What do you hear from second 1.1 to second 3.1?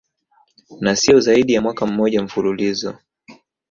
zaidi ya mwaka mmoja mfululizo